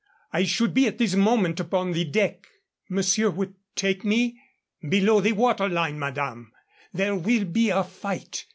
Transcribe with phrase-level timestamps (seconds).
[0.33, 2.47] I should be at this moment upon the deck."
[2.89, 4.41] "Monsieur would take me?"
[4.89, 6.51] "Below the water line, madame.
[6.91, 8.47] There will be a fight.